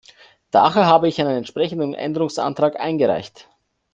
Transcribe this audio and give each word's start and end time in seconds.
Daher 0.49 0.87
habe 0.87 1.07
ich 1.07 1.21
einen 1.21 1.29
entsprechenden 1.37 1.93
Änderungsantrag 1.93 2.75
eingereicht. 2.79 3.47